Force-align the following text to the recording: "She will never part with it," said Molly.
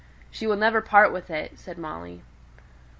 "She 0.31 0.47
will 0.47 0.55
never 0.55 0.81
part 0.81 1.13
with 1.13 1.29
it," 1.29 1.59
said 1.59 1.77
Molly. 1.77 2.23